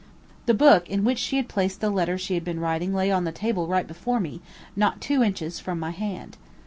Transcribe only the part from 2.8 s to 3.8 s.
lay on the table